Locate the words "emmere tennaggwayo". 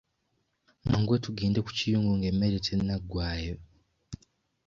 2.31-3.55